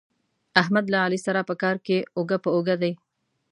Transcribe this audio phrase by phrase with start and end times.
[0.61, 2.91] احمد له علي سره په کار کې اوږه په اوږه دی.